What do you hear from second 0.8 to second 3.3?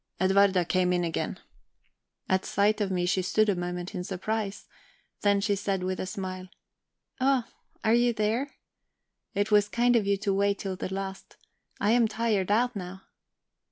in again. At sight of me she